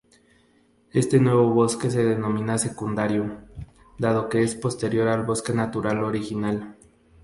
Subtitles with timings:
[0.93, 3.37] Este nuevo bosque se denomina "secundario",
[3.99, 6.75] dado que es posterior al bosque natural original.